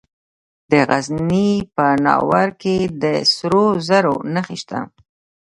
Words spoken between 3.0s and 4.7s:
د سرو زرو نښې